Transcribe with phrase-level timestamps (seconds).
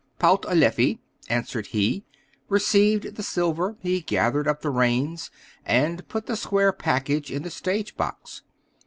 [0.17, 0.99] "Pout a leffy,"
[1.29, 2.03] answered he.
[2.49, 5.29] Receiving the silver, he gathered up the reins,
[5.63, 8.41] and put the square package in the stage box.